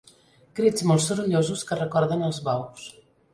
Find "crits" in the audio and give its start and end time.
0.59-0.85